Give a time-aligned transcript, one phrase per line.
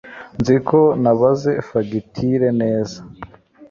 [0.39, 2.97] Nzi ko nabaze fagitire neza